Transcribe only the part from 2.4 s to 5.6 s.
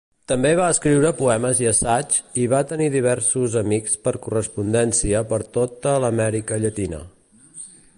i va tenir diversos amics per correspondència per